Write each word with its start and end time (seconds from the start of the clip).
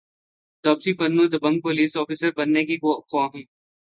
تاپسی 0.63 0.91
پنو 0.99 1.23
دبنگ 1.33 1.57
پولیس 1.63 1.91
افسر 1.97 2.31
بننے 2.37 2.61
کی 2.67 2.75
خواہاں 3.07 3.29